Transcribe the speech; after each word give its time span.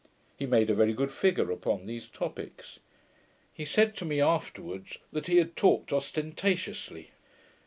He 0.35 0.47
made 0.47 0.71
a 0.71 0.73
very 0.73 0.93
good 0.93 1.11
figure 1.11 1.51
upon 1.51 1.85
these 1.85 2.07
topicks. 2.07 2.79
He 3.53 3.65
said 3.65 3.95
to 3.97 4.03
me 4.03 4.19
afterwards, 4.19 4.97
that 5.11 5.27
he 5.27 5.37
had 5.37 5.55
talked 5.55 5.93
OSTENTATIOUSLY. 5.93 7.11